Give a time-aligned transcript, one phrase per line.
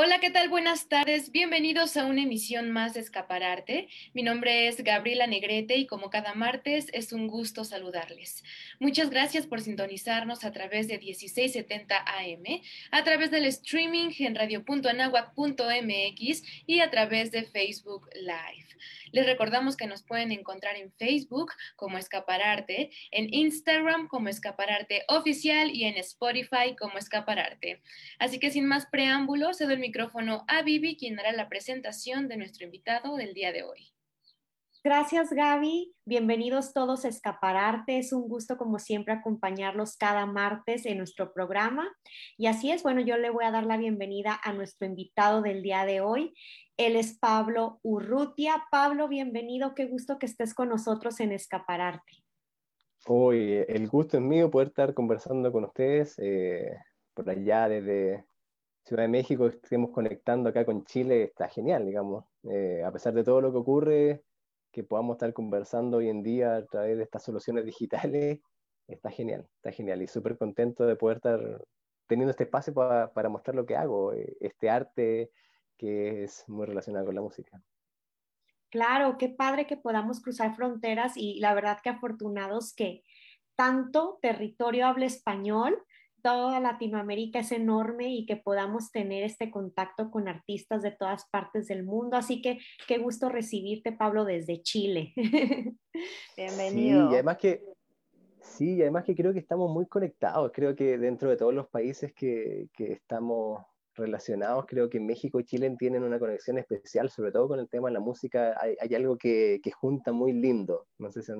[0.00, 0.48] Hola, ¿qué tal?
[0.48, 1.32] Buenas tardes.
[1.32, 3.88] Bienvenidos a una emisión más de Escapararte.
[4.14, 8.44] Mi nombre es Gabriela Negrete y como cada martes es un gusto saludarles.
[8.78, 12.44] Muchas gracias por sintonizarnos a través de 1670 AM,
[12.92, 18.68] a través del streaming en radio.anahuac.mx y a través de Facebook Live.
[19.12, 25.70] Les recordamos que nos pueden encontrar en Facebook como Escapararte, en Instagram como Escapararte Oficial
[25.70, 27.82] y en Spotify como Escapararte.
[28.18, 32.36] Así que sin más preámbulos, se doy micrófono a Vivi, quien hará la presentación de
[32.36, 33.92] nuestro invitado del día de hoy.
[34.84, 40.98] Gracias Gaby, bienvenidos todos a Escapararte, es un gusto como siempre acompañarlos cada martes en
[40.98, 41.88] nuestro programa
[42.36, 45.62] y así es, bueno, yo le voy a dar la bienvenida a nuestro invitado del
[45.62, 46.32] día de hoy,
[46.76, 48.62] él es Pablo Urrutia.
[48.70, 52.22] Pablo, bienvenido, qué gusto que estés con nosotros en Escapararte.
[53.06, 56.78] Hoy el gusto es mío poder estar conversando con ustedes eh,
[57.14, 58.24] por allá desde
[58.84, 62.24] Ciudad de México estemos conectando acá con Chile, está genial, digamos.
[62.44, 64.24] Eh, a pesar de todo lo que ocurre,
[64.78, 68.38] que podamos estar conversando hoy en día a través de estas soluciones digitales,
[68.86, 70.00] está genial, está genial.
[70.02, 71.40] Y súper contento de poder estar
[72.06, 75.32] teniendo este espacio para, para mostrar lo que hago, eh, este arte
[75.76, 77.60] que es muy relacionado con la música.
[78.70, 83.02] Claro, qué padre que podamos cruzar fronteras y la verdad que afortunados que
[83.56, 85.76] tanto territorio habla español
[86.22, 91.68] toda Latinoamérica es enorme y que podamos tener este contacto con artistas de todas partes
[91.68, 92.16] del mundo.
[92.16, 95.12] Así que qué gusto recibirte, Pablo, desde Chile.
[96.36, 97.08] Bienvenido.
[97.08, 97.62] Sí, y además que,
[98.40, 100.50] sí, y además que creo que estamos muy conectados.
[100.54, 103.62] Creo que dentro de todos los países que, que estamos
[103.94, 107.88] relacionados, creo que México y Chile tienen una conexión especial, sobre todo con el tema
[107.88, 108.56] de la música.
[108.60, 110.86] Hay, hay algo que, que, junta muy lindo.
[110.98, 111.32] No sé si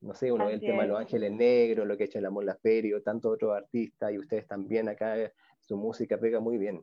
[0.00, 2.26] no sé, uno ve el tema de Los Ángeles Negros, lo que ha hecho el
[2.26, 5.14] Amor Laferio, tantos otros artistas, y ustedes también acá,
[5.60, 6.82] su música pega muy bien.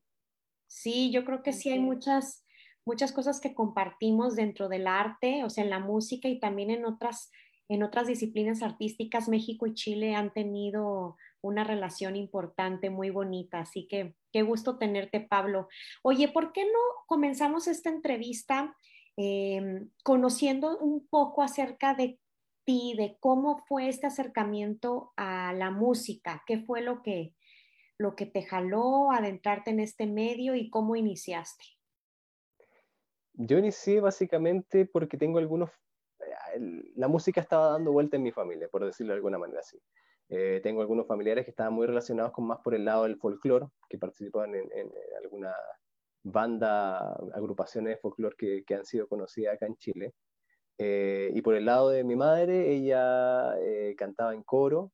[0.68, 2.46] Sí, yo creo que sí hay muchas,
[2.86, 6.86] muchas cosas que compartimos dentro del arte, o sea, en la música y también en
[6.86, 7.32] otras,
[7.70, 9.30] en otras disciplinas artísticas.
[9.30, 15.22] México y Chile han tenido una relación importante, muy bonita, así que qué gusto tenerte,
[15.22, 15.70] Pablo.
[16.04, 18.76] Oye, ¿por qué no comenzamos esta entrevista
[19.16, 22.20] eh, conociendo un poco acerca de
[22.68, 27.34] de cómo fue este acercamiento a la música, qué fue lo que,
[27.98, 31.64] lo que te jaló adentrarte en este medio y cómo iniciaste.
[33.34, 35.70] Yo inicié básicamente porque tengo algunos,
[36.96, 39.78] la música estaba dando vuelta en mi familia, por decirlo de alguna manera así.
[40.28, 43.68] Eh, tengo algunos familiares que estaban muy relacionados con más por el lado del folclore,
[43.88, 44.92] que participaban en, en,
[45.24, 45.56] alguna
[46.22, 50.14] banda, agrupaciones de folclore que, que, han sido conocidas acá en Chile.
[50.78, 54.92] Eh, y por el lado de mi madre, ella eh, cantaba en coro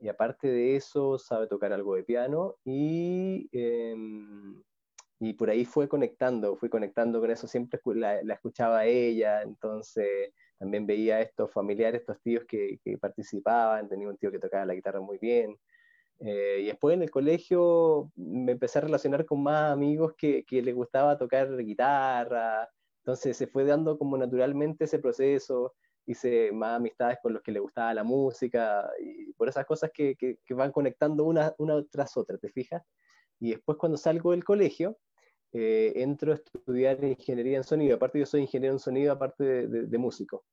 [0.00, 4.62] y aparte de eso sabe tocar algo de piano y, em,
[5.20, 10.32] y por ahí fue conectando, fui conectando con eso, siempre la, escuchaba a ella, entonces
[10.58, 14.66] también veía a estos familiares, estos tíos que, que, participaban, tenía un tío que tocaba
[14.66, 15.56] la guitarra muy bien.
[16.20, 20.62] Eh, y después en el colegio me empecé a relacionar con más amigos que, que
[20.62, 22.68] les gustaba tocar guitarra,
[23.08, 25.74] entonces se fue dando como naturalmente ese proceso,
[26.04, 30.14] hice más amistades con los que le gustaba la música, y por esas cosas que,
[30.14, 32.82] que, van conectando una, una tras otra, ¿te fijas?
[33.40, 34.98] Y después cuando salgo del colegio,
[35.54, 39.86] eh, entro a estudiar ingeniería en sonido, aparte yo soy ingeniero en sonido, aparte de,
[39.86, 40.44] de, músico.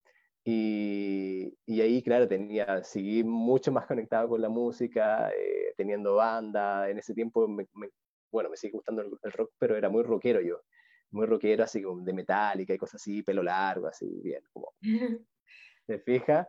[0.46, 6.90] Y, y, ahí, claro, tenía, seguí mucho más conectado con la música, eh, teniendo banda,
[6.90, 7.68] en ese tiempo, me,
[8.32, 10.62] bueno, me sigue gustando el, el, rock, pero era muy rockero yo
[11.12, 14.74] muy rockero, así como de metálica y cosas así, pelo largo, así, bien, como,
[15.88, 16.48] ¿te fijas?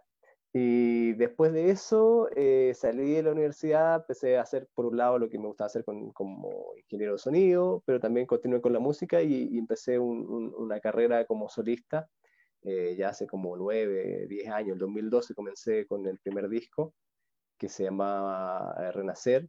[0.53, 5.19] Y después de eso eh, salí de la universidad, empecé a hacer por un lado
[5.19, 8.79] lo que me gustaba hacer con, como ingeniero de sonido, pero también continué con la
[8.79, 12.09] música y, y empecé un, un, una carrera como solista.
[12.63, 16.95] Eh, ya hace como nueve, diez años, en 2012 comencé con el primer disco
[17.59, 19.49] que se llamaba eh, Renacer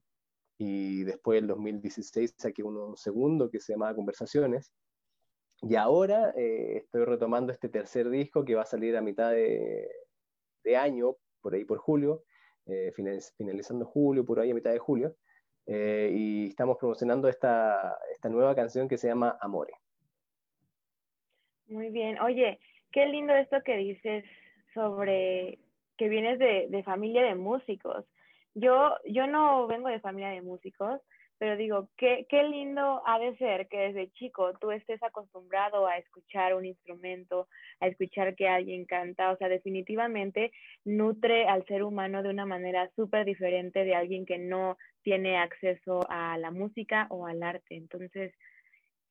[0.58, 4.72] y después en 2016 saqué uno, un segundo que se llamaba Conversaciones
[5.62, 9.90] y ahora eh, estoy retomando este tercer disco que va a salir a mitad de,
[10.78, 12.24] año, por ahí por julio,
[12.66, 12.92] eh,
[13.38, 15.16] finalizando julio, por ahí a mitad de julio,
[15.66, 19.74] eh, y estamos promocionando esta, esta nueva canción que se llama Amore.
[21.68, 22.60] Muy bien, oye,
[22.92, 24.26] qué lindo esto que dices
[24.74, 25.60] sobre
[25.98, 28.06] que vienes de, de familia de músicos.
[28.54, 31.02] Yo, yo no vengo de familia de músicos,
[31.38, 35.98] pero digo, qué, qué lindo ha de ser que desde chico tú estés acostumbrado a
[35.98, 37.48] escuchar un instrumento,
[37.80, 40.52] a escuchar que alguien canta, o sea, definitivamente
[40.86, 46.02] nutre al ser humano de una manera súper diferente de alguien que no tiene acceso
[46.10, 47.76] a la música o al arte.
[47.76, 48.34] Entonces,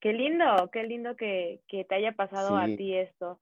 [0.01, 3.41] Qué lindo, qué lindo que, te haya pasado a ti esto.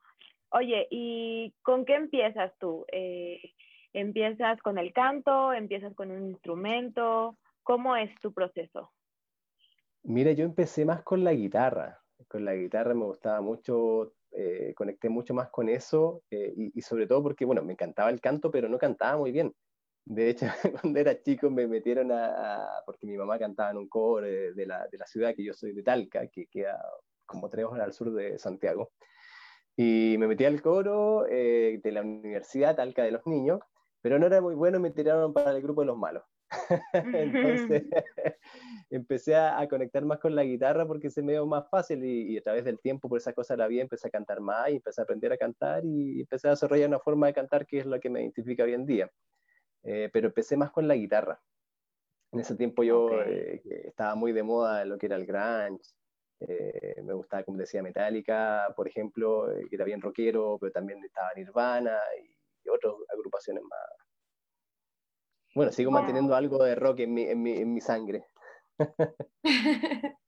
[0.51, 2.87] Oye, ¿y con qué empiezas tú?
[2.93, 3.53] Eh,
[3.93, 5.53] ¿Empiezas con el canto?
[5.53, 7.37] ¿Empiezas con un instrumento?
[7.65, 8.93] ¿Cómo es tu proceso?
[10.03, 11.99] Mira, yo empecé más con la guitarra.
[12.29, 17.07] Con la guitarra me gustaba mucho, eh, conecté mucho más con eso eh, y, sobre
[17.07, 19.55] todo porque, bueno, me encantaba el canto, pero no cantaba muy bien.
[20.05, 20.47] De hecho,
[20.83, 24.87] cuando era chico me metieron a, porque mi mamá cantaba en un coro de, la,
[24.89, 26.79] de la ciudad, que yo soy de Talca, que queda
[27.25, 28.93] como tres horas al sur de Santiago.
[29.75, 33.61] Y me metí al coro eh, de la Universidad Talca de los Niños,
[34.03, 36.25] pero no era muy bueno y me tiraron para el grupo de los malos.
[36.93, 37.85] Entonces
[38.91, 42.43] empecé a, conectar más con la guitarra porque se me dio más fácil y, a
[42.43, 45.05] través del tiempo por esa cosa la vi, empecé a cantar más y empecé a
[45.05, 48.11] aprender a cantar y empecé a desarrollar una forma de cantar que es lo que
[48.11, 49.11] me identifica hoy en día.
[49.83, 51.41] Eh, pero empecé más con la guitarra.
[52.33, 55.95] En ese tiempo yo eh, estaba muy de moda lo que era el grunge,
[56.41, 61.31] eh, me gustaba, como decía, Metallica, por ejemplo, que era bien rockero, pero también estaba
[61.37, 62.35] Nirvana y,
[62.69, 64.04] otras agrupaciones más.
[65.55, 68.27] Bueno, sigo manteniendo algo de rock en mi, en mi, en mi sangre.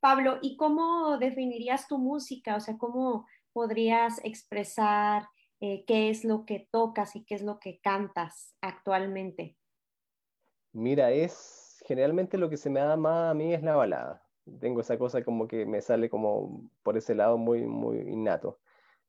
[0.00, 2.56] Pablo, ¿y cómo definirías tu música?
[2.56, 5.28] O sea, ¿cómo podrías expresar
[5.60, 9.56] eh, qué es lo que tocas y qué es lo que cantas actualmente?
[10.72, 14.24] Mira, es generalmente lo que se me da más a mí es la balada.
[14.60, 18.58] Tengo esa cosa como que me sale como por ese lado muy, muy innato.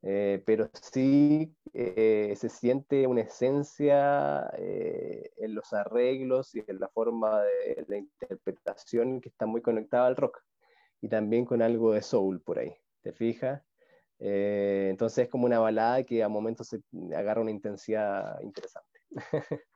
[0.06, 7.40] Eh, pero sí eh, se siente una esencia en los arreglos y en la forma
[7.40, 10.42] de la interpretación que está muy conectada al rock
[11.00, 13.62] y también con algo de soul por ahí, ¿te fijas?
[14.18, 16.80] Eh, entonces es como una balada que a momentos se
[17.14, 19.00] agarra una intensidad interesante.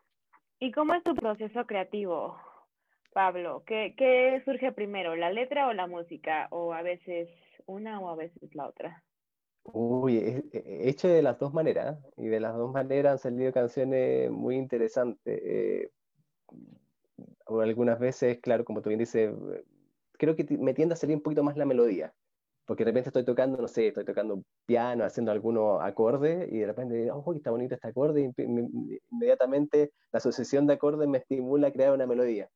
[0.59, 2.39] ¿Y cómo es tu proceso creativo,
[3.13, 3.63] Pablo?
[3.67, 6.49] ¿Qué, surge primero, la letra o la música?
[6.51, 7.29] ¿O a veces
[7.67, 9.05] una o a veces la otra?
[9.73, 10.19] Uy,
[10.53, 14.57] he hecho de las dos maneras y de las dos maneras han salido canciones muy
[14.57, 15.41] interesantes.
[15.43, 15.91] Eh,
[17.47, 19.33] algunas veces, claro, como tú bien dices,
[20.19, 22.15] creo que me tiende a salir un poquito más la melodía
[22.69, 26.67] porque de repente estoy tocando, no sé, estoy tocando piano, haciendo algunos acordes, y de
[26.67, 28.43] repente, oh, está bonito este acorde, y
[29.11, 32.51] inmediatamente la asociación de acordes me estimula a crear una melodía.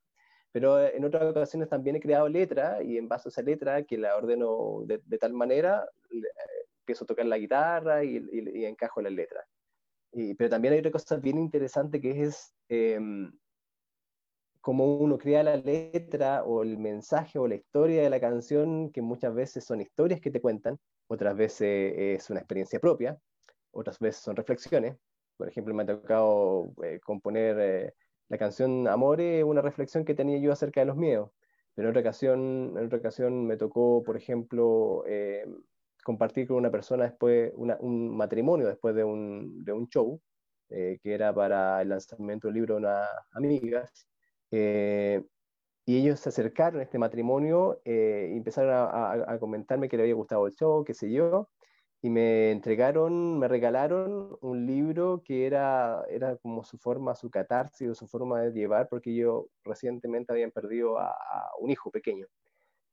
[0.52, 3.96] Pero en otras ocasiones también he creado letra, y en base a esa letra, que
[3.96, 5.88] la ordeno de, tal manera,
[6.82, 9.44] empiezo a tocar la guitarra y, y, encajo la letra.
[10.12, 13.32] Y, pero también hay otra cosa bien interesante que es em,
[14.60, 19.02] cómo uno crea la letra o el mensaje o la historia de la canción, que
[19.02, 23.18] muchas veces son historias que te cuentan, otras veces es una experiencia propia,
[23.72, 24.96] otras veces son reflexiones.
[25.36, 27.94] Por ejemplo, me ha tocado eh, componer eh,
[28.28, 31.30] la canción Amore, una reflexión que tenía yo acerca de los miedos.
[31.74, 35.46] Pero en otra ocasión, en otra ocasión me tocó, por ejemplo, eh,
[36.02, 40.20] compartir con una persona después, un matrimonio después de un, de un show,
[40.68, 44.08] que era para el lanzamiento del libro de unas amigas,
[44.52, 45.24] eh,
[45.86, 50.14] y ellos se acercaron a este matrimonio eh, y empezaron a, comentarme que le había
[50.14, 51.48] gustado el show, qué sé yo,
[52.02, 57.88] y me entregaron, me regalaron un libro que era, era como su forma, su catarsis
[57.88, 61.14] o su forma de llevar, porque yo recientemente habían perdido a,
[61.60, 62.26] un hijo pequeño.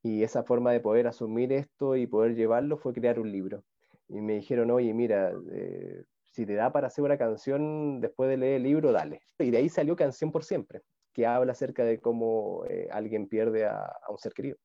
[0.02, 3.64] Y esa forma de poder asumir esto y poder llevarlo fue crear un libro.
[4.08, 8.38] Y me dijeron, oye, mira, eh, si te da para hacer una canción después de
[8.38, 9.22] leer el libro, dale.
[9.38, 10.82] Y de ahí salió Canción por Siempre
[11.14, 14.58] que habla acerca de cómo eh, alguien pierde a, un ser querido.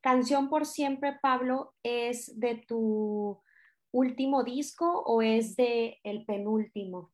[0.00, 3.42] Canción por siempre, Pablo, ¿es de tu
[3.92, 7.12] último disco o es de el penúltimo?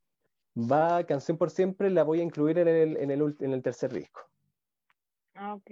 [0.57, 3.93] Va, Canción por siempre la voy a incluir en el, en el, en el tercer
[3.93, 4.21] disco.
[5.37, 5.71] Ah, ok.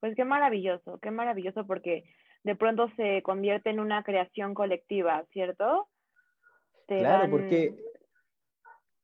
[0.00, 2.04] Pues qué maravilloso, qué maravilloso porque
[2.44, 5.88] de pronto se convierte en una creación colectiva, ¿cierto?
[6.86, 7.74] claro, porque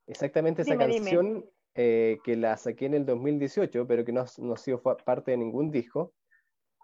[0.06, 4.56] Exactamente esa canción eh, que la saqué en el 2018, pero que no, no ha
[4.56, 6.12] sido parte de ningún disco,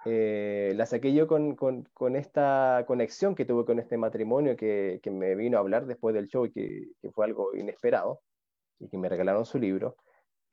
[0.07, 4.99] eh, la saqué yo con, con, con, esta conexión que tuve con este matrimonio que,
[5.03, 8.23] que me vino a hablar después del show y que, que, fue algo inesperado
[8.79, 9.97] y que me regalaron su libro.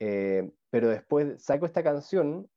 [0.00, 2.48] Eh, pero después saco esta canción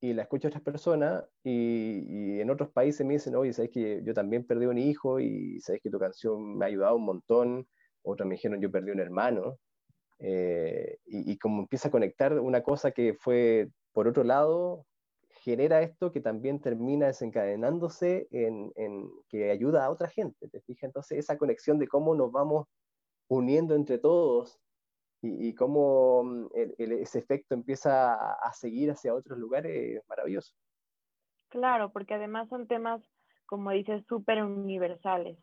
[0.00, 4.02] y la escucho a otras personas y, en otros países me dicen, oye, sabes que
[4.04, 7.66] yo también perdí un hijo y sabes que tu canción me ha ayudado un montón
[8.02, 9.58] otros me dijeron yo perdí un hermano,
[10.18, 14.86] eh, y, como empieza a conectar una cosa que fue por otro lado,
[15.42, 18.72] genera esto que también termina desencadenándose en,
[19.28, 20.84] que ayuda a otra gente, ¿te fijas?
[20.84, 22.66] Entonces esa conexión de cómo nos vamos
[23.28, 24.60] uniendo entre todos
[25.22, 26.46] y, cómo mm,
[26.78, 30.52] ese efecto empieza a, seguir hacia otros lugares es maravilloso.
[31.48, 33.00] Claro, porque además son temas,
[33.46, 35.38] como dices, súper universales,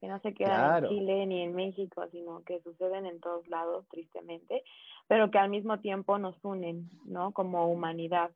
[0.00, 3.86] que no se quedan en Chile ni en México, sino que suceden en todos lados,
[3.88, 4.62] tristemente,
[5.08, 7.32] pero que al mismo tiempo nos unen, ¿no?
[7.32, 8.30] Como humanidad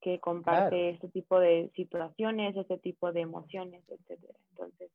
[0.00, 4.34] que comparte este tipo de situaciones, este tipo de emociones, etcétera.
[4.50, 4.90] Entonces,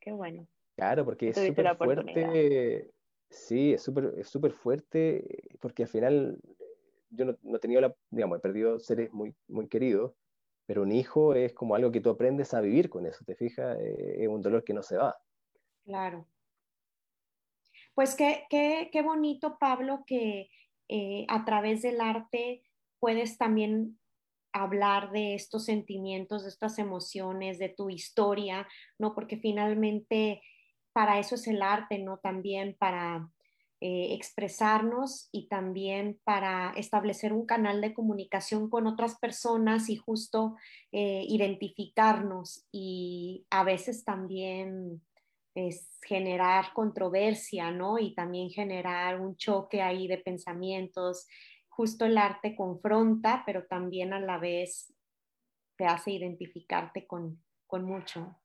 [0.00, 0.46] qué bueno.
[0.76, 2.90] Claro, porque es súper fuerte,
[3.30, 5.24] sí, es súper es súper fuerte,
[5.60, 6.38] porque al final
[7.10, 10.12] yo no, no he la, digamos, perdido seres muy, muy queridos,
[10.66, 13.78] pero un hijo es como algo que tú aprendes a vivir con eso, ¿te fijas?
[13.80, 15.16] Eh, es un dolor que no se va.
[15.84, 16.26] Claro.
[17.94, 20.48] Pues qué, qué, qué bonito, Pablo, que
[20.88, 22.62] eh, a través del arte
[23.00, 23.98] puedes también
[24.52, 28.66] hablar de estos sentimientos, de estas emociones, de tu historia,
[28.98, 29.14] ¿no?
[29.14, 30.42] Porque finalmente
[30.92, 32.18] para eso es el arte, ¿no?
[32.18, 33.30] También para
[33.82, 40.56] eh, expresarnos y también para establecer un canal de comunicación con otras personas y justo
[40.92, 45.00] eh, identificarnos y a veces también
[45.54, 47.98] es generar controversia, ¿no?
[47.98, 51.26] Y también generar un choque ahí de pensamientos.
[51.70, 54.92] Justo el arte confronta, pero también a la vez
[55.76, 58.36] te hace identificarte con, con mucho.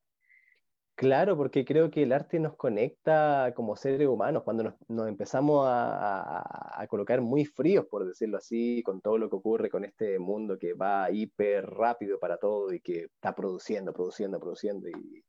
[0.96, 6.86] Claro, porque creo que el arte nos conecta como seres humanos, cuando nos, empezamos a,
[6.90, 10.74] colocar muy fríos, por decirlo así, con todo lo que ocurre con este mundo que
[10.74, 15.24] va hiper rápido para todo y que está produciendo, produciendo, produciendo y,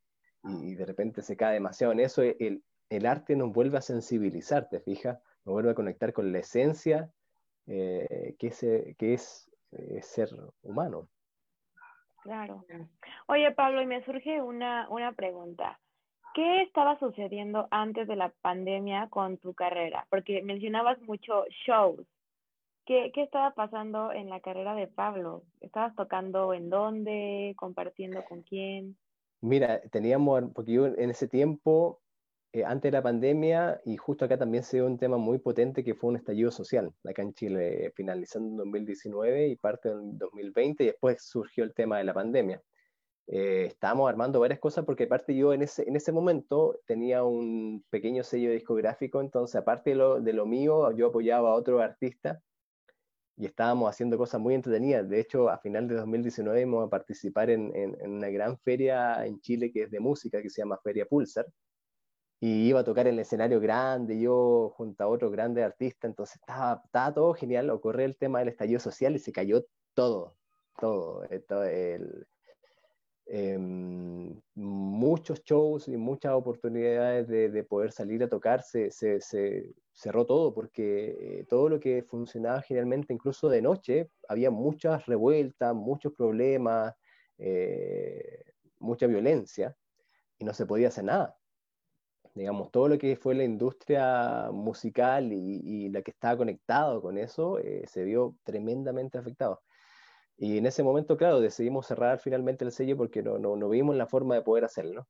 [0.77, 2.63] de repente se cae demasiado en eso, el,
[3.05, 5.19] arte nos vuelve a sensibilizar, ¿te fijas?
[5.45, 7.11] Nos vuelve a conectar con la esencia
[7.67, 10.31] eh, que, es, eh, ser
[10.63, 11.09] humano.
[12.27, 12.65] Claro.
[13.29, 15.79] Oye, Pablo, y me surge una, una pregunta.
[16.35, 20.07] ¿Qué estaba sucediendo antes de la pandemia con tu carrera?
[20.11, 22.05] Porque mencionabas mucho shows.
[22.85, 25.45] ¿Qué, ¿Qué estaba pasando en la carrera de Pablo?
[25.61, 27.55] ¿Estabas tocando en dónde?
[27.57, 28.97] ¿Compartiendo con quién?
[29.41, 32.01] Mira, teníamos, porque yo en ese tiempo
[32.53, 35.85] eh, antes de la pandemia, y justo acá también se dio un tema muy potente
[35.85, 40.85] que fue un estallido social, acá en Chile, finalizando en 2019 y parte en 2020,
[40.85, 42.63] y después surgió el tema de la pandemia.
[43.29, 47.85] Eh, estábamos armando varias cosas porque aparte yo en ese, en ese momento tenía un
[47.91, 52.41] pequeño sello discográfico, entonces aparte de lo, de lo mío, yo apoyaba a otro artista
[53.37, 55.09] y estábamos haciendo cosas muy entretenidas.
[55.09, 59.27] De hecho, a final de 2019 íbamos a participar en, en, en, una gran feria
[59.27, 61.47] en Chile que es de música, que se llama Feria Pulsar,
[62.41, 66.37] y iba a tocar en el escenario grande, yo junto a otro grande artista, entonces
[66.37, 66.83] estaba,
[67.15, 69.65] todo genial, ocurrió el tema del estallido social y se cayó
[69.95, 70.37] todo,
[70.79, 72.27] todo, el,
[73.27, 80.53] em, muchos shows y muchas oportunidades de, poder salir a tocar, se, se, cerró todo,
[80.53, 86.95] porque eh, todo lo que funcionaba generalmente, incluso de noche, había muchas revueltas, muchos problemas,
[87.39, 88.45] eh,
[88.79, 89.75] mucha violencia,
[90.39, 91.37] y no se podía hacer nada
[92.37, 97.59] digamos, todo lo que fue la industria musical y, la que estaba conectado con eso
[97.59, 99.63] eh, se vio tremendamente afectado.
[100.37, 103.97] Y en ese momento, claro, decidimos cerrar finalmente el sello porque no, no, no vimos
[103.97, 105.09] la forma de poder hacerlo.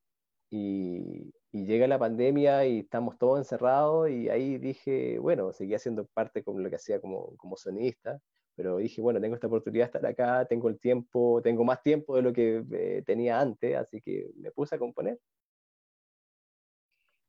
[0.50, 6.06] Y, y, llega la pandemia y estamos todos encerrados y ahí dije, bueno, seguía haciendo
[6.06, 8.20] parte con lo que hacía como, como sonista,
[8.54, 12.16] pero dije, bueno, tengo esta oportunidad de estar acá, tengo el tiempo, tengo más tiempo
[12.16, 15.18] de lo que eh, tenía antes, así que me puse a componer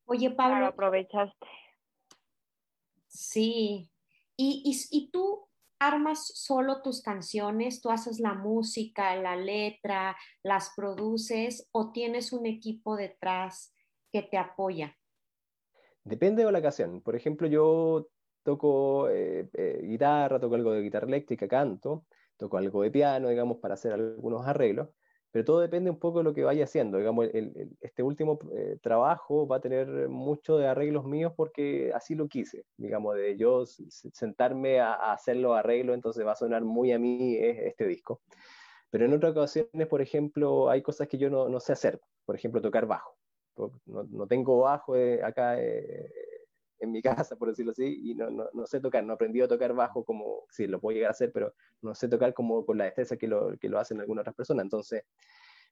[0.10, 0.68] Oye, Pablo.
[0.68, 1.48] aprovechaste.
[3.08, 3.92] Sí.
[4.38, 5.50] ¿Y, y, tú
[5.80, 7.82] armas solo tus canciones?
[7.82, 13.74] ¿Tú haces la música, la letra, las produces o tienes un equipo detrás
[14.14, 14.96] que te apoya?
[16.06, 17.02] Depende de la ocasión.
[17.02, 18.08] Por ejemplo, yo
[18.44, 22.06] toco eh, eh, guitarra, toco algo de guitarra eléctrica, canto,
[22.38, 24.88] toco algo de piano, digamos, para hacer algunos arreglos
[25.32, 26.98] pero todo depende un poco de lo que vaya haciendo.
[26.98, 27.28] Digamos,
[27.82, 32.66] este último eh, trabajo va a tener mucho de arreglos míos porque así lo quise,
[32.78, 37.38] digamos, de yo sentarme a, hacer los arreglos, entonces va a sonar muy a mí
[37.38, 38.22] este disco.
[38.90, 42.36] Pero en otras ocasiones, por ejemplo, hay cosas que yo no, no sé hacer, por
[42.36, 43.18] ejemplo, tocar bajo.
[43.58, 46.10] No, no tengo bajo eh, acá eh,
[46.80, 49.46] en mi casa, por decirlo así, y no, no, no, sé tocar, no he aprendido
[49.46, 52.66] a tocar bajo como, sí, lo puedo llegar a hacer, pero no sé tocar como
[52.66, 54.64] con la destreza que lo, que lo hacen algunas otras personas.
[54.64, 55.04] Entonces,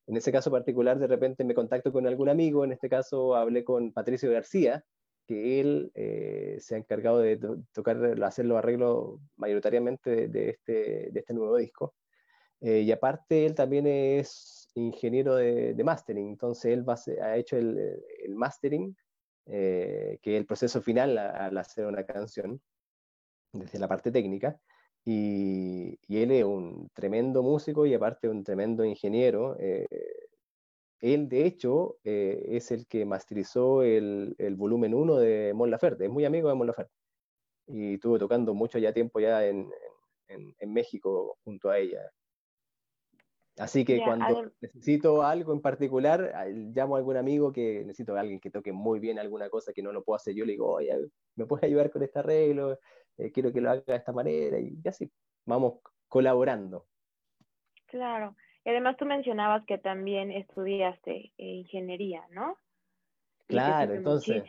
[0.08, 3.64] en ese caso particular, de repente me contacto con algún amigo, en este caso hablé
[3.64, 4.84] con Patricio García,
[5.28, 7.40] que él eh, se ha encargado de
[7.74, 11.96] tocar, hacer los arreglos mayoritariamente de, este, de este nuevo disco.
[12.62, 17.58] Eh, y aparte, él también es ingeniero de, de mastering, entonces él va, ha hecho
[17.58, 18.96] el, el mastering
[19.48, 22.62] eh, que es el proceso final al hacer una canción,
[23.54, 24.60] desde la parte técnica.
[25.06, 29.56] Y, él es un tremendo músico y aparte un tremendo ingeniero.
[29.60, 29.86] Eh,
[31.02, 36.12] él, de hecho, eh, es el que masterizó el, volumen 1 de Mon Laferte, es
[36.12, 36.94] muy amigo de Mon Laferte.
[37.68, 39.70] Y estuvo tocando mucho ya tiempo ya en
[40.68, 42.12] México junto a ella.
[43.58, 46.34] Así que cuando necesito algo en particular,
[46.74, 49.82] llamo a algún amigo que necesito a alguien que toque muy bien alguna cosa que
[49.82, 50.94] no lo puedo hacer yo, le digo, oye,
[51.36, 52.78] ¿me puedes ayudar con este arreglo?
[53.18, 55.10] Eh, quiero que lo haga de esta manera, y así
[55.46, 55.76] vamos
[56.10, 56.86] colaborando.
[57.86, 58.36] Claro.
[58.66, 62.58] Y además tú mencionabas que también estudiaste eh, ingeniería, ¿no?
[63.48, 64.44] Claro, entonces.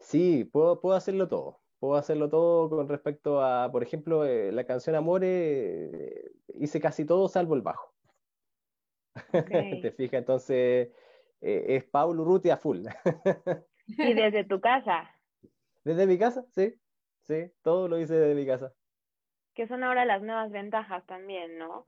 [0.00, 1.60] Sí, puedo, puedo hacerlo todo.
[1.78, 7.28] Puedo hacerlo todo con respecto a, por ejemplo, eh, la canción Amore, hice casi todo
[7.28, 7.91] salvo el bajo.
[9.32, 10.20] ¿Te fijas?
[10.20, 10.90] Entonces,
[11.40, 12.86] es Paulo Ruti a full.
[13.86, 15.10] ¿Y desde tu casa?
[15.84, 16.74] Desde mi casa, sí.
[17.22, 18.74] Sí, todo lo hice desde mi casa
[19.54, 21.84] que son ahora las nuevas ventajas también, ¿no?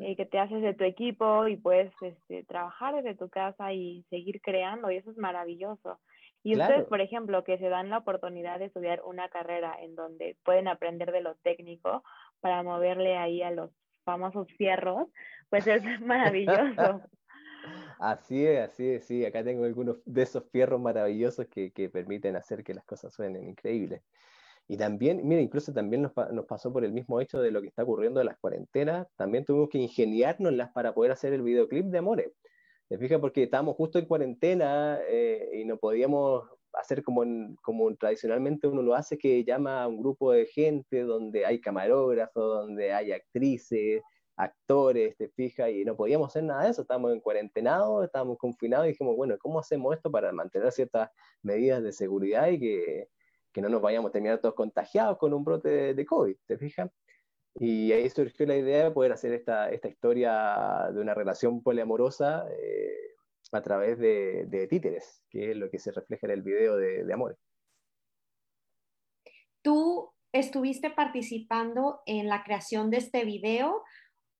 [0.00, 4.04] Eh, que te haces de tu equipo y puedes este, trabajar desde tu casa y
[4.10, 6.00] seguir creando, y eso es maravilloso.
[6.42, 10.36] Y ustedes, por ejemplo, que se dan la oportunidad de estudiar una carrera en donde
[10.44, 12.02] pueden aprender de lo técnico
[12.40, 13.70] para moverle ahí a los
[14.08, 15.08] famosos fierros,
[15.50, 17.02] pues es maravilloso.
[18.00, 22.36] Así es, así es, sí, acá tengo algunos de esos fierros maravillosos que, que permiten
[22.36, 24.02] hacer que las cosas suenen increíbles.
[24.68, 26.12] Y también, mira, incluso también nos,
[26.46, 29.68] pasó por el mismo hecho de lo que está ocurriendo en las cuarentenas, también tuvimos
[29.68, 32.32] que ingeniárnoslas para poder hacer el videoclip de Amore.
[32.88, 33.18] ¿Te fijas?
[33.18, 37.22] Porque estábamos justo en cuarentena eh, y no podíamos hacer como,
[37.62, 42.66] como tradicionalmente uno lo hace, que llama a un grupo de gente donde hay camarógrafos,
[42.66, 44.02] donde hay actrices,
[44.36, 48.86] actores, te fijas, y no podíamos hacer nada de eso, estábamos en cuarentenados, estábamos confinados
[48.86, 51.10] y dijimos, bueno, ¿cómo hacemos esto para mantener ciertas
[51.42, 53.08] medidas de seguridad y que
[53.52, 56.90] que no nos vayamos a terminar todos contagiados con un brote de, COVID, ¿te fijas?
[57.54, 62.46] Y ahí surgió la idea de poder hacer esta, esta historia de una relación poliamorosa
[62.52, 63.16] eh,
[63.52, 67.12] a través de, títeres, que es lo que se refleja en el video de, de
[67.12, 67.38] Amores.
[69.62, 73.82] Tú estuviste participando en la creación de este video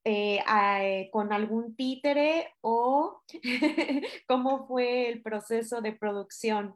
[0.05, 0.41] eh,
[0.81, 3.23] eh, con algún títere o
[4.27, 6.75] cómo fue el proceso de producción?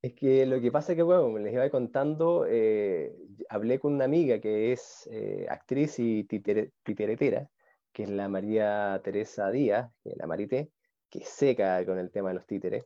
[0.00, 3.14] Es que lo que pasa es que, bueno, les iba contando, eh,
[3.50, 7.50] hablé con una amiga que es eh, actriz y titeretera,
[7.92, 10.70] que es la María Teresa Díaz, la Marité,
[11.10, 12.84] que seca con el tema de los títeres.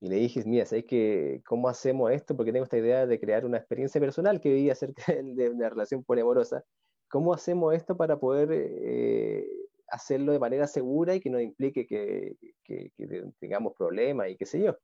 [0.00, 2.36] Y le dije, mira, ¿sabes que, cómo hacemos esto?
[2.36, 6.04] Porque tengo esta idea de crear una experiencia personal que veía acerca de una relación
[6.04, 6.64] poliamorosa.
[7.08, 9.46] ¿Cómo hacemos esto para poder eh,
[9.88, 12.92] hacerlo de manera segura y que no implique que, que
[13.40, 14.76] tengamos problemas y qué sé yo?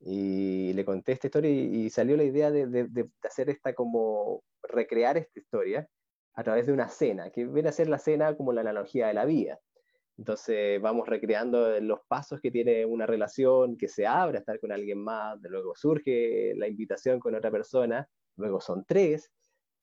[0.00, 5.16] Y le conté esta historia y, salió la idea de, de, hacer esta como recrear
[5.16, 5.88] esta historia
[6.34, 9.14] a través de una cena, que viene a ser la cena como la analogía de
[9.14, 9.58] la vida.
[10.18, 14.72] Entonces vamos recreando los pasos que tiene una relación, que se abre a estar con
[14.72, 19.30] alguien más, luego surge la invitación con otra persona, luego son tres,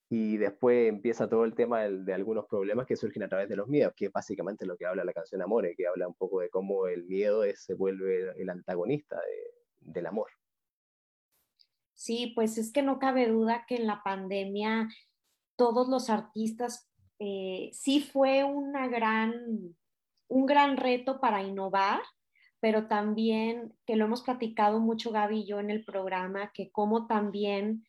[0.10, 3.68] y después empieza todo el tema de, algunos problemas que surgen a través de los
[3.68, 6.50] miedos, que es básicamente lo que habla la canción Amore, que habla un poco de
[6.50, 10.30] cómo el miedo se vuelve el antagonista de, del amor.
[11.94, 14.90] Sí, pues es que no cabe duda que en la pandemia
[15.56, 19.76] todos los artistas eh, sí fue una gran,
[20.28, 22.02] un gran reto para innovar,
[22.60, 27.08] pero también que lo hemos platicado mucho Gaby y yo en el programa, que como
[27.08, 27.86] también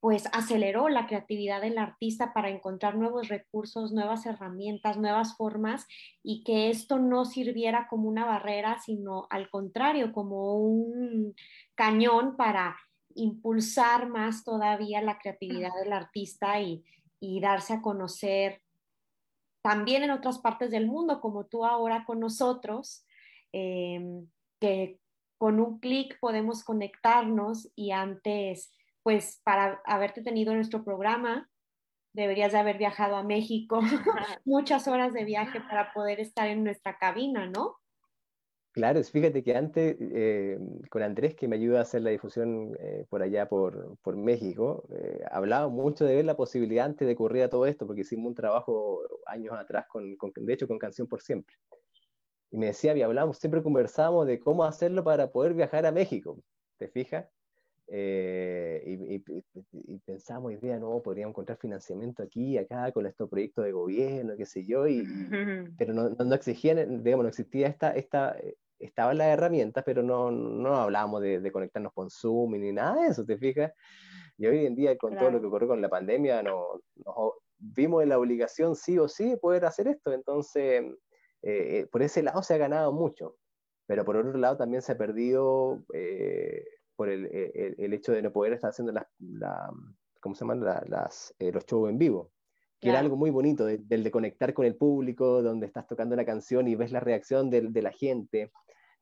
[0.00, 5.86] pues aceleró la creatividad del artista para encontrar nuevos recursos, nuevas herramientas, nuevas formas
[6.22, 11.34] y que esto no sirviera como una barrera, sino al contrario, como un
[11.74, 12.76] cañón para
[13.16, 16.84] impulsar más todavía la creatividad del artista y,
[17.40, 18.62] darse a conocer
[19.66, 23.04] también en otras partes del mundo, como tú ahora con nosotros,
[23.52, 24.00] eh,
[24.60, 25.00] que
[25.38, 28.70] con un clic podemos conectarnos y antes
[29.02, 31.50] pues para haberte tenido en nuestro programa,
[32.12, 33.80] deberías de haber viajado a México,
[34.44, 37.74] muchas horas de viaje para poder estar en nuestra cabina, ¿no?
[38.76, 40.58] Claro, fíjate que antes, eh,
[40.90, 44.86] con Andrés, que me ayuda a hacer la difusión eh, por allá, por, por México,
[44.90, 48.26] eh, hablaba mucho de ver la posibilidad antes de ocurrir a todo esto, porque hicimos
[48.26, 51.56] un trabajo años atrás, con, con, de hecho, con Canción por Siempre.
[52.50, 56.38] Y me decía, y hablamos, siempre conversábamos de cómo hacerlo para poder viajar a México,
[56.76, 57.26] ¿te fijas?
[57.88, 64.36] Eh, y, pensamos, idea, no, podríamos encontrar financiamiento aquí, acá, con estos proyectos de gobierno,
[64.36, 65.02] qué sé yo, y,
[65.78, 68.36] pero no, no, exigían, digamos, no existía esta, esta,
[68.78, 73.24] estaban las herramientas, pero no, no hablábamos de, conectarnos con Zoom ni nada de eso,
[73.24, 73.72] ¿te fijas?
[74.38, 76.80] Y hoy en día, con todo lo que ocurrió con la pandemia, no,
[77.58, 80.12] vimos en la obligación sí o sí de poder hacer esto.
[80.12, 80.82] Entonces,
[81.42, 83.36] eh, eh, por ese lado se ha ganado mucho,
[83.86, 85.82] pero por otro lado también se ha perdido
[86.96, 87.26] por el,
[87.78, 89.70] el, hecho de no poder estar haciendo las, la,
[90.20, 90.60] ¿cómo se llaman?
[90.60, 92.30] las, los shows en vivo
[92.80, 96.26] que era algo muy bonito, del de conectar con el público, donde estás tocando una
[96.26, 98.52] canción y ves la reacción de, de la gente,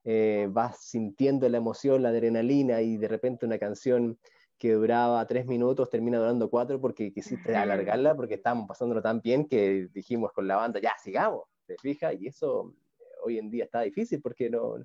[0.05, 4.19] eh, vas sintiendo la emoción, la adrenalina y de repente una canción
[4.59, 9.47] que duraba tres minutos termina durando cuatro porque quisiste alargarla porque estábamos pasándolo tan bien
[9.47, 12.15] que dijimos con la banda, ya, sigamos, ¿te fijas?
[12.21, 14.77] Y eso eh, hoy en día está difícil porque no,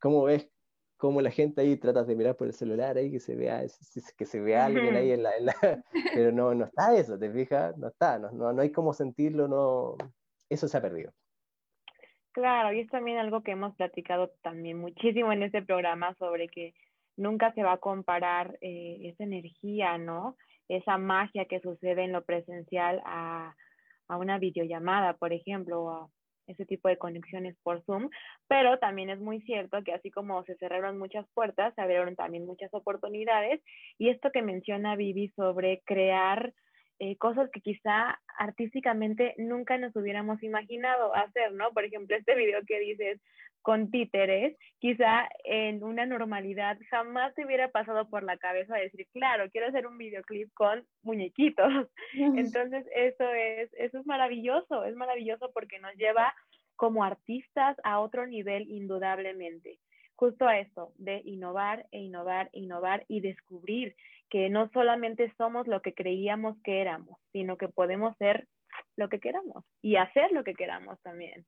[0.00, 0.48] ¿cómo ves
[0.96, 3.62] cómo la gente ahí trata de mirar por el celular ahí que se vea
[4.16, 5.32] que se vea alguien ahí en la,
[6.14, 9.46] pero no no está eso te fijas no está no, no, no hay cómo sentirlo
[9.46, 9.96] no
[10.48, 11.12] eso se ha perdido
[12.36, 16.74] Claro, y es también algo que hemos platicado también muchísimo en este programa sobre que
[17.16, 20.36] nunca se va a comparar eh, esa energía, ¿no?
[20.68, 23.54] Esa magia que sucede en lo presencial a,
[24.08, 26.08] a una videollamada, por ejemplo, o a
[26.46, 28.10] ese tipo de conexiones por Zoom,
[28.48, 32.44] pero también es muy cierto que así como se cerraron muchas puertas, se abrieron también
[32.44, 33.62] muchas oportunidades
[33.96, 36.52] y esto que menciona Vivi sobre crear
[36.98, 41.72] eh, cosas que quizá artísticamente nunca nos hubiéramos imaginado hacer, ¿no?
[41.72, 43.20] Por ejemplo, este video que dices
[43.62, 49.50] con títeres, quizá en una normalidad jamás te hubiera pasado por la cabeza decir, claro,
[49.50, 51.88] quiero hacer un videoclip con muñequitos.
[52.14, 56.32] Entonces, eso es, eso es maravilloso, es maravilloso porque nos lleva
[56.76, 59.78] como artistas a otro nivel indudablemente
[60.16, 63.94] justo a eso, de innovar e innovar e innovar y descubrir
[64.28, 68.48] que no solamente somos lo que creíamos que éramos, sino que podemos ser
[68.96, 71.46] lo que queramos y hacer lo que queramos también.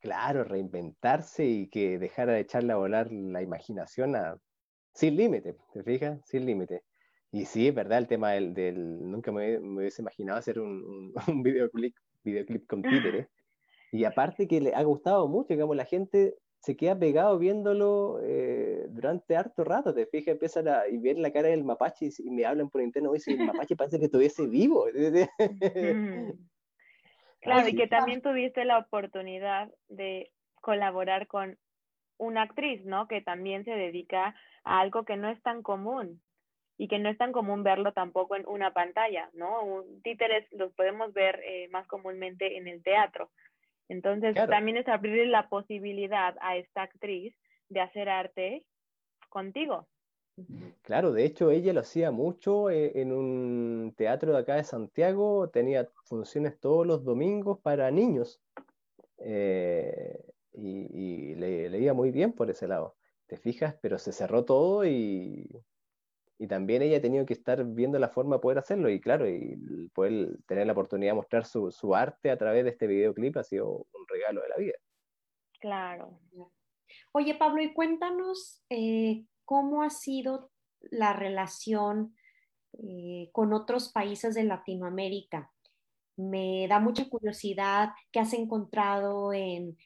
[0.00, 4.38] Claro, reinventarse y que dejara de echarle a volar la imaginación a...
[4.94, 6.20] sin límite, ¿te fijas?
[6.24, 6.82] Sin límite.
[7.32, 8.54] Y sí, es verdad el tema del...
[8.54, 9.10] del...
[9.10, 13.28] Nunca me, hubiese imaginado hacer un, un, videoclip, videoclip con títeres.
[13.92, 18.86] Y aparte que le ha gustado mucho, digamos, la gente se queda pegado viéndolo eh,
[18.90, 22.44] durante harto rato, te fijas, empiezan a y ver la cara del mapache y, me
[22.44, 24.84] hablan por internet, y el mapache parece que estuviese vivo.
[27.40, 31.56] claro, y que también tuviste la oportunidad de colaborar con
[32.18, 33.08] una actriz, ¿no?
[33.08, 36.20] Que también se dedica a algo que no es tan común
[36.76, 39.62] y que no es tan común verlo tampoco en una pantalla, ¿no?
[39.62, 43.30] Un, títeres los podemos ver eh, más comúnmente en el teatro,
[43.90, 47.34] entonces, también es abrir la posibilidad a esta actriz
[47.68, 48.64] de hacer arte
[49.28, 49.88] contigo.
[50.82, 55.50] Claro, de hecho ella lo hacía mucho eh, en un teatro de acá de Santiago,
[55.50, 58.40] tenía funciones todos los domingos para niños
[59.18, 62.94] eh, y, le, le, iba muy bien por ese lado,
[63.26, 65.50] te fijas, pero se cerró todo y,
[66.40, 69.28] y también ella ha tenido que estar viendo la forma de poder hacerlo y claro,
[69.28, 73.36] y poder tener la oportunidad de mostrar su, su arte a través de este videoclip
[73.36, 74.72] ha sido un regalo de la vida.
[75.60, 76.18] Claro.
[77.12, 80.50] Oye, Pablo, y cuéntanos eh, cómo ha sido
[80.80, 82.16] la relación
[82.72, 85.52] eh, con otros países de Latinoamérica.
[86.16, 89.76] Me da mucha curiosidad qué has encontrado en,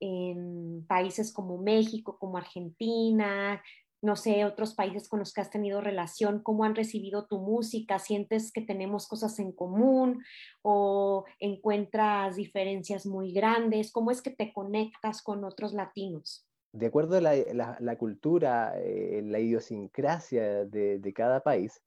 [0.00, 3.62] en países como México, como Argentina,
[4.02, 7.98] no sé, otros países con los que has tenido relación, cómo han recibido tu música,
[7.98, 10.22] sientes que tenemos cosas en común
[10.62, 16.46] o encuentras diferencias muy grandes, cómo es que te conectas con otros latinos.
[16.72, 21.82] De acuerdo a la, cultura, eh, la idiosincrasia de, cada país,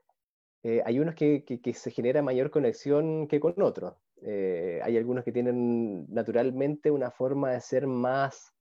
[0.63, 1.43] eh, hay unos que,
[1.75, 3.93] se genera mayor conexión que con otros.
[4.23, 8.51] Eh, hay algunos que tienen naturalmente una forma de ser más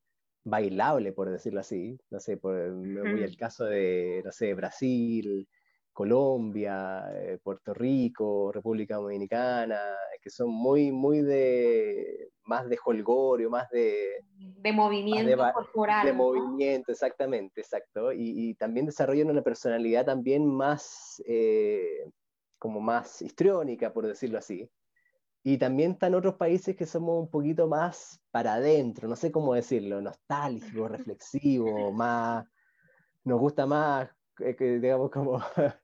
[0.49, 1.99] bailable, por decirlo así.
[2.11, 5.49] No sé, por, me voy al caso de, no sé, Brasil,
[5.99, 9.81] Colombia, eh, Puerto Rico, República Dominicana,
[10.23, 14.25] que son muy, muy de, más de holgorio, más de...
[14.37, 16.07] De movimiento corporal.
[16.07, 18.13] De movimiento, exactamente, exacto.
[18.13, 22.09] Y, también desarrollan una personalidad también más, eh,
[22.61, 24.71] como más histriónica, por decirlo así.
[25.43, 29.55] Y también están otros países que somos un poquito más para adentro, no sé cómo
[29.55, 32.47] decirlo, nostálgico, reflexivo, más,
[33.25, 35.41] nos gusta más, eh, digamos, como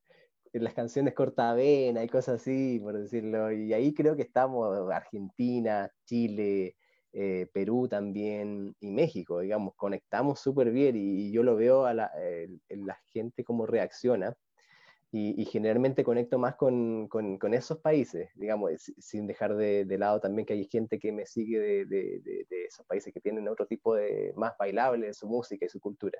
[0.53, 3.53] las canciones cortavena y cosas así, por decirlo.
[3.53, 6.77] Y ahí creo que estamos, Argentina, Chile,
[7.13, 12.11] eh, Perú también y México, digamos, conectamos súper bien y, yo lo veo a la,
[12.69, 14.35] la gente cómo reacciona
[15.17, 20.45] y, generalmente conecto más con, con, esos países, digamos, sin dejar de, de, lado también
[20.45, 23.95] que hay gente que me sigue de, de, de, esos países que tienen otro tipo
[23.95, 26.19] de, más bailable de su música y su cultura.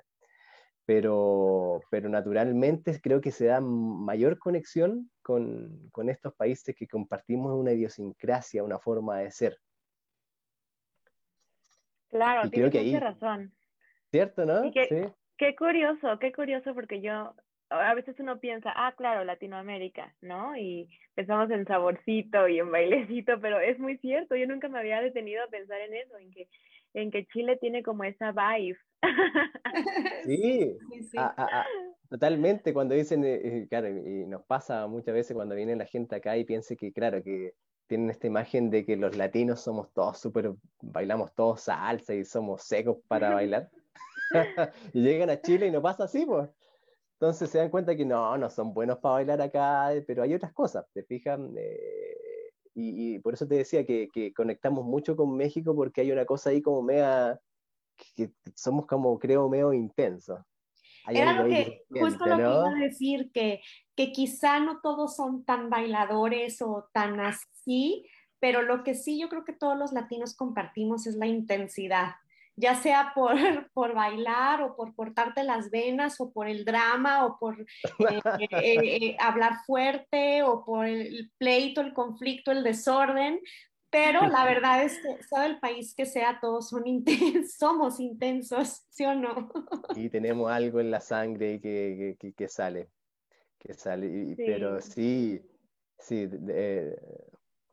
[0.85, 7.53] pero, pero naturalmente creo que se da mayor conexión con, con estos países que compartimos
[7.53, 9.57] una idiosincrasia, una forma de ser.
[12.07, 13.53] Claro, tienes mucha razón.
[14.09, 14.71] ¿Cierto, no?
[14.71, 15.03] sí.
[15.37, 17.35] Qué curioso, qué curioso, porque yo
[17.79, 20.55] a veces uno piensa, ah, claro, Latinoamérica, ¿no?
[20.57, 25.01] Y pensamos en saborcito y en bailecito, pero es muy cierto, yo nunca me había
[25.01, 26.47] detenido a pensar en eso, en que,
[26.93, 28.77] en que Chile tiene como esa vibe.
[30.25, 30.77] Sí,
[32.09, 36.15] totalmente, cuando dicen, eh, eh, claro, y nos pasa muchas veces cuando viene la gente
[36.15, 37.53] acá y piensa que, claro, que
[37.87, 42.63] tienen esta imagen de que los latinos somos todos súper, bailamos todos salsa y somos
[42.63, 43.69] secos para bailar.
[44.93, 46.49] y llegan a Chile y no pasa así, pues.
[47.19, 50.51] Entonces se dan cuenta que no, no son buenos para bailar acá, pero hay otras
[50.51, 51.53] cosas, ¿te fijan?
[51.57, 56.49] Eh, y, por eso te decía que, conectamos mucho con México porque hay una cosa
[56.49, 57.39] ahí como mega,
[58.15, 60.39] que, somos como creo medio intensos.
[61.07, 63.61] Era lo que, justo lo que iba a decir, que,
[63.95, 68.05] que quizá no todos son tan bailadores o tan así,
[68.39, 72.15] pero lo que sí yo creo que todos los latinos compartimos es la intensidad
[72.55, 73.35] ya sea por,
[73.73, 78.97] por bailar o por cortarte las venas o por el drama o por eh, eh,
[79.01, 83.39] eh, hablar fuerte o por el pleito, el conflicto, el desorden.
[83.89, 88.85] Pero la verdad es que, sea el país que sea, todos son intensos, somos intensos,
[88.89, 89.51] ¿sí o no?
[89.95, 92.89] Y tenemos algo en la sangre que, que, que sale,
[93.59, 94.35] que sale.
[94.37, 95.41] Pero sí,
[95.97, 96.29] sí,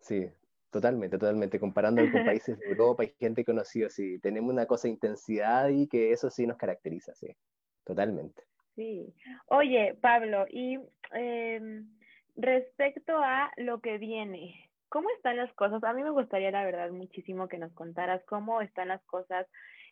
[0.01, 0.29] sí,
[0.73, 1.61] Totalmente, totalmente.
[1.61, 5.87] Comparando con países de Europa y gente conocida, sí, tenemos una cosa de intensidad y
[5.87, 7.29] que eso sí nos caracteriza, sí,
[7.85, 8.43] totalmente.
[8.75, 9.15] Sí.
[9.49, 10.79] Oye, Pablo, y
[11.13, 11.87] em,
[12.37, 15.85] respecto a lo que viene, ¿cómo están las cosas?
[15.85, 19.47] A mí me gustaría, la verdad, muchísimo que nos contaras cómo están las cosas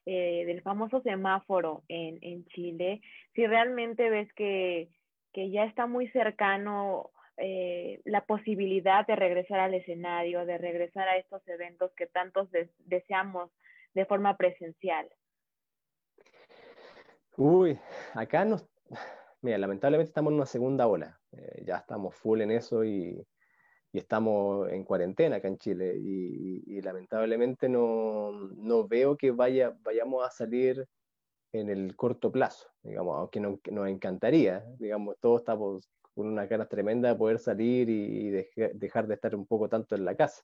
[0.06, 3.02] eh, del famoso semáforo en, en Chile,
[3.34, 4.88] si realmente ves que,
[5.34, 11.16] que ya está muy cercano eh, la posibilidad de regresar al escenario, de regresar a
[11.16, 13.50] estos eventos que tantos deseamos
[13.94, 15.08] de forma presencial?
[17.36, 17.78] Uy,
[18.14, 18.66] acá nos...
[19.42, 21.18] Mira, lamentablemente estamos en una segunda ola.
[21.32, 23.26] Eh, ya estamos full en eso y,
[23.92, 25.94] estamos en cuarentena acá en Chile.
[25.96, 30.86] Y, lamentablemente no, no, veo que vaya, vayamos a salir
[31.52, 35.90] en el corto plazo, digamos, aunque nos encantaría, digamos, todos estamos
[36.20, 40.04] con una ganas tremenda de poder salir y, dejar de estar un poco tanto en
[40.04, 40.42] la casa.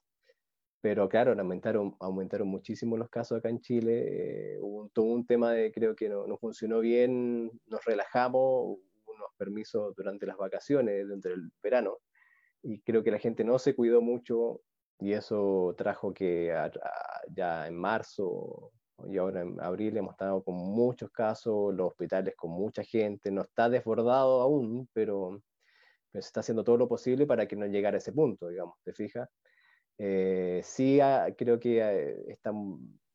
[0.81, 4.55] Pero claro, aumentaron, aumentaron muchísimo los casos acá en Chile.
[4.55, 9.29] Eh, hubo todo un tema de creo que no, no, funcionó bien, nos relajamos, unos
[9.37, 11.99] permisos durante las vacaciones, dentro del verano,
[12.63, 14.61] y creo que la gente no se cuidó mucho
[14.99, 16.51] y eso trajo que
[17.29, 18.71] ya en marzo
[19.05, 23.43] y ahora en abril hemos estado con muchos casos, los hospitales con mucha gente, no
[23.43, 25.41] está desbordado aún, pero
[26.11, 28.75] pero se está haciendo todo lo posible para que no llegara a ese punto, digamos,
[28.83, 29.29] ¿te fijas?
[29.97, 30.99] Eh, sí,
[31.37, 32.37] creo que eh,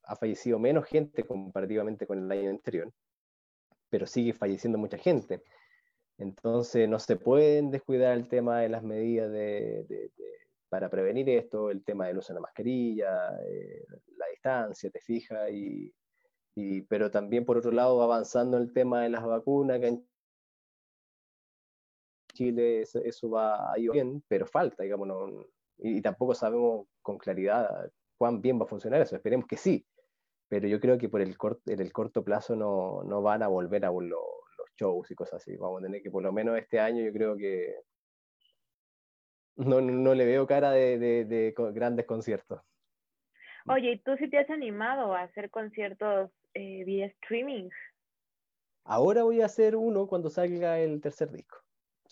[0.05, 2.93] ha fallecido menos gente comparativamente con el año anterior,
[3.89, 5.43] pero sigue falleciendo mucha gente.
[6.19, 10.11] Entonces, no se pueden descuidar el tema de las medidas de,
[10.69, 13.85] para prevenir esto, el tema del uso de la mascarilla, eh,
[14.17, 15.93] la distancia, te fijas, y,
[16.55, 20.07] y, pero también por otro lado avanzando el tema de las vacunas, que en
[22.43, 25.47] Chile eso, va a ir bien, pero falta, digamos,
[25.79, 29.87] y, tampoco sabemos con claridad cuán bien va a funcionar eso, esperemos que sí,
[30.49, 33.85] pero yo creo que por el en el corto plazo no, no van a volver
[33.85, 36.81] a los, los shows y cosas así, vamos a tener que por lo menos este
[36.81, 37.77] año yo creo que
[39.57, 42.61] no, no le veo cara de, de, grandes conciertos.
[43.69, 47.69] Oye, ¿y tú sí te has animado a hacer conciertos eh, vía streaming?
[48.85, 51.63] Ahora voy a hacer uno cuando salga el tercer disco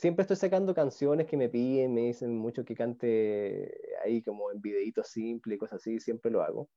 [0.01, 3.71] siempre estoy sacando canciones que me piden, me dicen mucho que cante
[4.03, 6.71] ahí como en videitos simples y cosas así, siempre lo hago.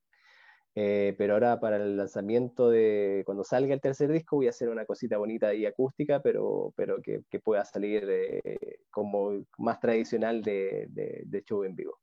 [0.75, 4.69] Eh, pero ahora para el lanzamiento de cuando salga el tercer disco voy a hacer
[4.69, 10.41] una cosita bonita y acústica, pero, pero que, que pueda salir eh, como más tradicional
[10.41, 11.97] de, de, show en vivo.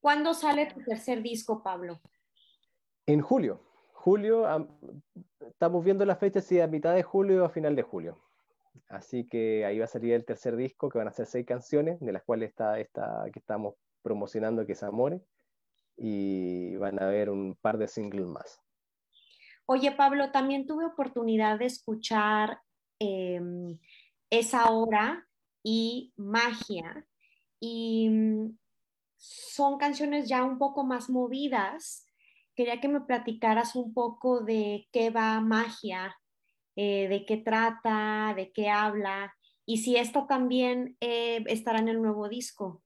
[0.00, 2.00] ¿Cuándo sale tu tercer disco, Pablo?
[3.06, 3.60] En julio.
[3.94, 4.44] Julio,
[5.40, 8.18] estamos viendo la fecha si a mitad de julio o a final de julio.
[8.88, 12.00] Así que ahí va a salir el tercer disco, que van a ser seis canciones,
[12.00, 15.22] de las cuales está esta que estamos promocionando, que es Amore,
[15.96, 18.60] y van a haber un par de singles más.
[19.66, 22.60] Oye, Pablo, también tuve oportunidad de escuchar
[22.98, 23.78] em,
[24.30, 25.26] Esa Hora
[25.62, 27.06] y Magia,
[27.60, 28.58] y mm,
[29.16, 32.06] son canciones ya un poco más movidas.
[32.56, 36.14] Quería que me platicaras un poco de qué va Magia
[36.76, 42.02] eh, de qué trata, de qué habla y si esta también eh, estará en el
[42.02, 42.82] nuevo disco.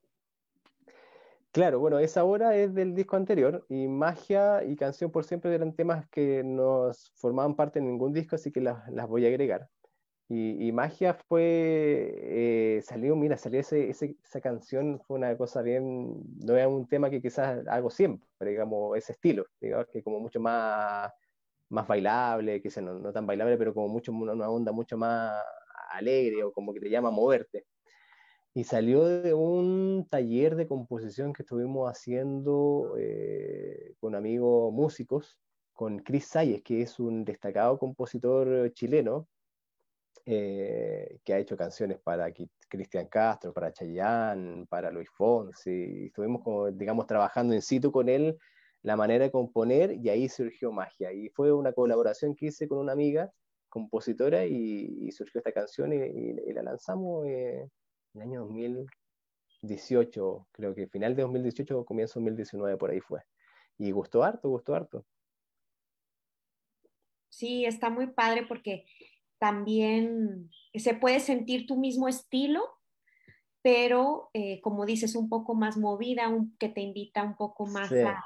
[1.52, 5.74] Claro, bueno, esa obra es del disco anterior y Magia y Canción por Siempre eran
[5.74, 9.68] temas que no formaban parte de ningún disco, así que las, las voy a agregar.
[10.28, 16.56] Y, Magia fue, eh, salió, mira, salió ese, esa canción, fue una cosa bien, no
[16.56, 20.40] era un tema que quizás hago siempre, pero digamos, ese estilo, digamos, que como mucho
[20.40, 21.12] más,
[21.68, 25.32] más bailable, quizás no, no tan bailable, pero como mucho, una onda mucho más
[25.90, 27.64] alegre o como que te llama a moverte.
[28.54, 35.38] Y salió de un taller de composición que estuvimos haciendo eh, con amigos músicos,
[35.74, 39.28] con Chris Sayes, que es un destacado compositor chileno,
[40.24, 42.32] eh, que ha hecho canciones para
[42.68, 46.06] Cristian Castro, para Chayanne, para Luis Fonsi.
[46.06, 48.38] Estuvimos, como, digamos, trabajando in situ con él
[48.86, 51.12] la manera de componer y ahí surgió Magia.
[51.12, 53.32] Y fue una colaboración que hice con una amiga
[53.68, 57.68] compositora y, surgió esta canción y, la lanzamos eh,
[58.14, 63.00] en el año 2018, creo que final de 2018 o comienzo de 2019 por ahí
[63.00, 63.22] fue.
[63.76, 65.04] Y gustó harto, gustó harto.
[67.28, 68.84] Sí, está muy padre porque
[69.38, 72.62] también se puede sentir tu mismo estilo,
[73.62, 78.24] pero eh, como dices, un poco más movida, que te invita un poco más a,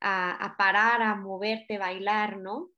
[0.00, 2.70] parar, a moverte, bailar, ¿no?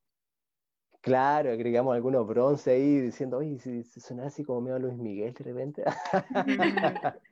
[1.00, 5.44] Claro, agregamos algunos bronce ahí diciendo, oye, si, suena así como medio Luis Miguel de
[5.44, 5.82] repente.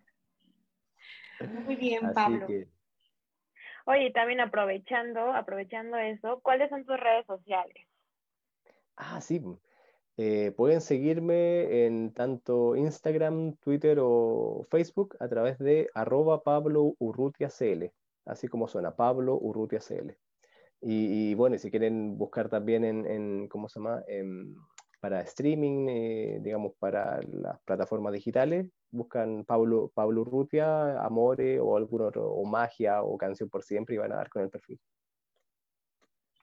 [1.65, 2.47] Muy bien, Pablo.
[3.87, 7.87] Oye, también aprovechando, aprovechando eso, ¿cuáles son tus redes sociales?
[8.97, 9.41] Ah, sí.
[10.17, 17.49] Eh, pueden seguirme en tanto Instagram, Twitter o Facebook a través de arroba Pablo Urrutia
[17.49, 17.91] CL,
[18.25, 20.17] así como suena, Pablo Urrutia CL.
[20.83, 24.03] Y, bueno, si quieren buscar también en, ¿cómo se llama?
[25.01, 32.03] para streaming, eh, digamos, para las plataformas digitales, buscan Pablo, Pablo Urrutia, Amore o algún
[32.03, 34.79] otro, o Magia o Canción por Siempre y van a dar con el perfil.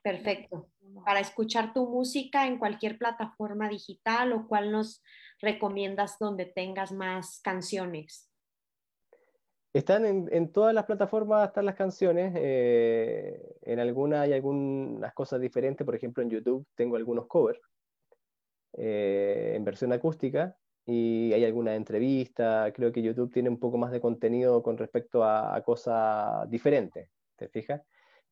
[0.02, 0.68] Perfecto.
[1.04, 5.02] Para escuchar tu música en cualquier plataforma digital o cuál nos
[5.40, 8.27] recomiendas donde tengas más canciones.
[9.72, 12.32] Están en, todas las plataformas, están las canciones.
[12.36, 15.84] Eh, en algunas hay algunas cosas diferentes.
[15.84, 17.60] Por ejemplo, en YouTube tengo algunos covers
[18.72, 22.72] eh, en versión acústica y hay alguna entrevista.
[22.72, 27.10] Creo que YouTube tiene un poco más de contenido con respecto a, a cosas diferentes.
[27.36, 27.82] ¿Te fijas?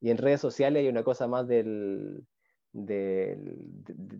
[0.00, 2.26] Y en redes sociales hay una cosa más del,
[2.84, 3.38] de,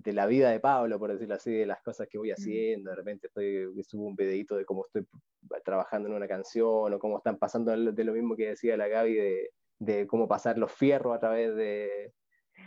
[0.05, 2.91] la vida de Pablo, por decirlo así, de las cosas que voy haciendo.
[2.91, 5.07] De repente estoy, subo un videito de cómo estoy
[5.65, 9.15] trabajando en una canción o cómo están pasando de lo mismo que decía la Gaby
[9.15, 12.13] de, de cómo pasar los fierros a través de,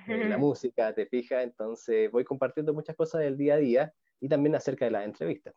[0.08, 1.44] la música, ¿te fijas?
[1.44, 5.56] Entonces voy compartiendo muchas cosas del día a día y también acerca de las entrevistas.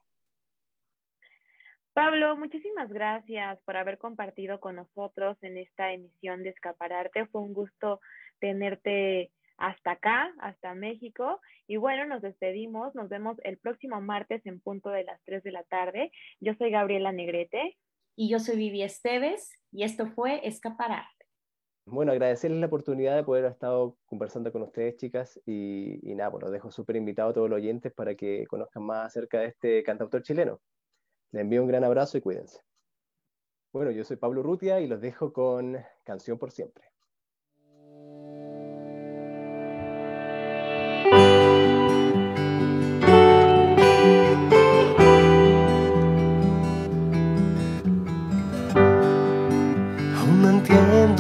[1.92, 7.27] Pablo, muchísimas gracias por haber compartido con nosotros en esta emisión de Escapararte.
[7.27, 8.01] Fue un gusto
[8.40, 9.31] tenerte
[9.62, 11.40] hasta acá, hasta México.
[11.68, 12.96] Y bueno, nos despedimos.
[12.96, 16.11] Nos vemos el próximo martes en punto de las 3 de la tarde.
[16.40, 17.79] Yo soy Gabriela Negrete.
[18.16, 19.53] Y yo soy Vivi Esteves.
[19.70, 21.27] Y esto fue Escapararte.
[21.87, 25.40] Bueno, agradecerles la oportunidad de poder haber estado conversando con ustedes, chicas.
[25.46, 29.40] Y, nada, bueno, dejo súper invitado a todos los oyentes para que conozcan más acerca
[29.40, 30.61] de este cantautor chileno.
[31.31, 32.61] Les envío un gran abrazo y cuídense.
[33.72, 36.92] Bueno, yo soy Pablo Rutia y los dejo con Canción por Siempre.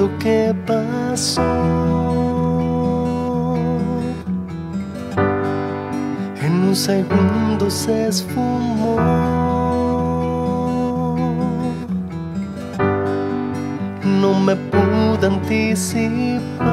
[0.02, 1.42] Entiendo qué pasó.
[6.40, 8.96] En un segundo se esfumó.
[14.04, 16.68] no me pude anticipar.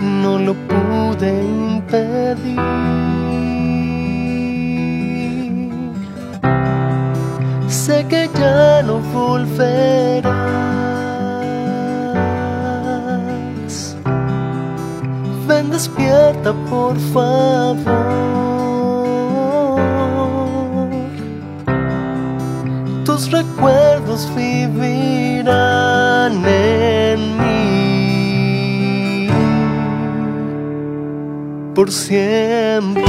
[0.00, 3.07] No lo pude impedir.
[7.88, 10.36] Sé que ya no volverás.
[15.48, 18.28] Ven despierta, por favor.
[23.30, 25.52] recuerdos vivirán
[26.46, 29.28] en mí
[31.74, 33.04] por siempre.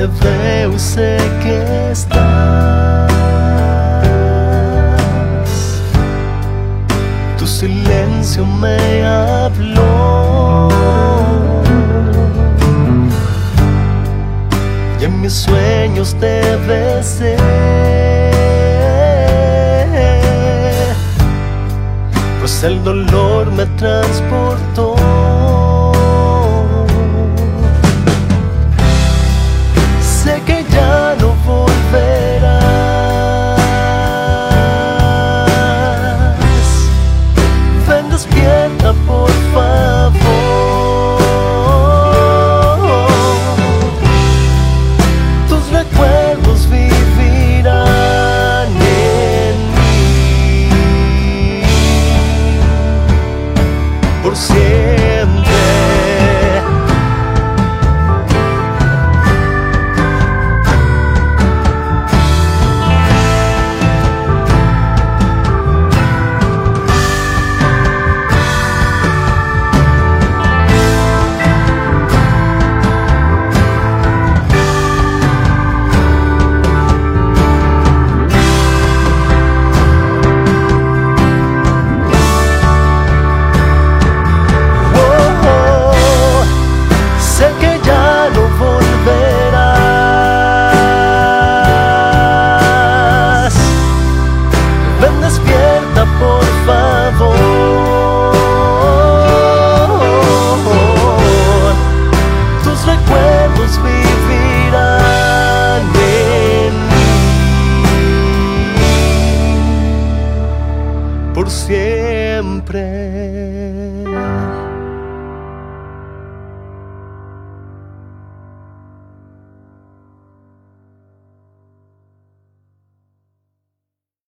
[0.00, 3.12] Te veo sé que estás.
[7.38, 10.70] Tu silencio me habló.
[14.98, 17.36] Y en mis sueños te besé.
[22.40, 24.89] Pues el dolor me transportó.